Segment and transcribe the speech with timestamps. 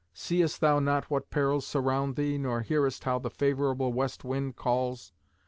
[0.15, 5.13] seest thou not what perils surround thee, nor hearest how the favourable west wind calls?